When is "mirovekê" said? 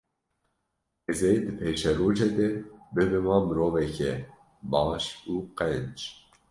3.47-4.13